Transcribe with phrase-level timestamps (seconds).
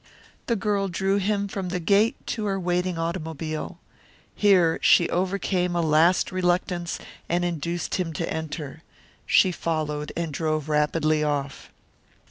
[0.47, 3.77] The girl drew him from the gate to her waiting automobile.
[4.33, 6.97] Here she overcame a last reluctance
[7.29, 8.81] and induced him to enter.
[9.27, 11.71] She followed and drove rapidly off.